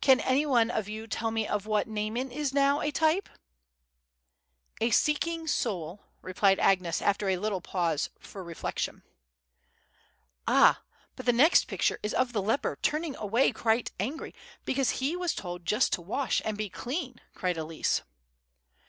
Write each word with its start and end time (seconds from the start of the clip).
Can 0.00 0.20
any 0.20 0.46
one 0.46 0.70
of 0.70 0.88
you 0.88 1.08
tell 1.08 1.32
me 1.32 1.48
of 1.48 1.66
what 1.66 1.88
Naaman 1.88 2.28
now 2.52 2.80
is 2.80 2.86
a 2.88 2.92
type?" 2.92 3.28
"A 4.80 4.90
seeking 4.92 5.48
soul," 5.48 6.04
replied 6.22 6.60
Agnes, 6.60 7.02
after 7.02 7.28
a 7.28 7.38
little 7.38 7.60
pause 7.60 8.08
for 8.20 8.44
reflection. 8.44 9.02
"Ah! 10.46 10.80
but 11.16 11.26
the 11.26 11.32
next 11.32 11.64
picture 11.64 11.98
is 12.04 12.14
of 12.14 12.32
the 12.32 12.40
leper 12.40 12.78
turning 12.82 13.16
away 13.16 13.50
quite 13.50 13.90
angry 13.98 14.32
because 14.64 14.90
he 15.02 15.16
was 15.16 15.34
told 15.34 15.66
just 15.66 15.92
to 15.94 16.00
wash 16.02 16.40
and 16.44 16.56
be 16.56 16.70
clean," 16.70 17.20
cried 17.34 17.58
Elsie. 17.58 18.04